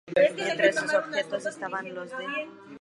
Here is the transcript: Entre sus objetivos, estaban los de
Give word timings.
Entre 0.47 0.73
sus 0.73 0.91
objetivos, 0.95 1.45
estaban 1.45 1.93
los 1.93 2.09
de 2.09 2.49